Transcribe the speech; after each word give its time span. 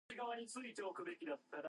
General 0.09 0.27
John 0.27 0.45
Gibbon 0.45 0.63
led 0.63 0.75
the 0.75 0.81
corps 0.83 1.05
late 1.05 1.17
in 1.21 1.29
the 1.29 1.35
day. 1.51 1.57